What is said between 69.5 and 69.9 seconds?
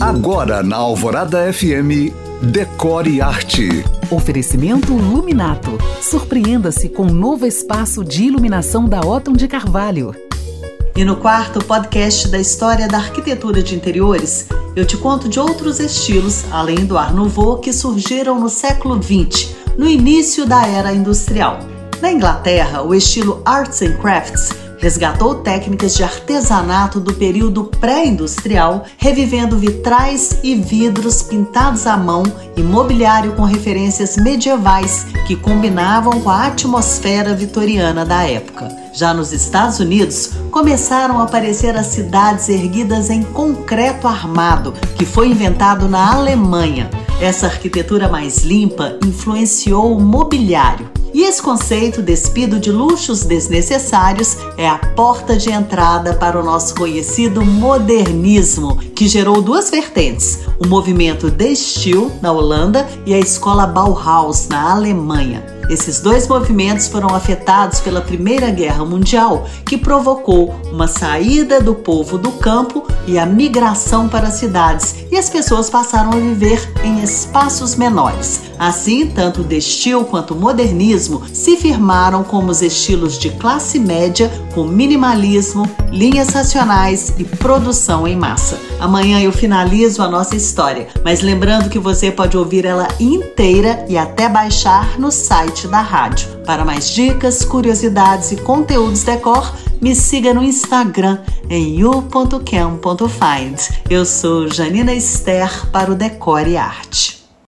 que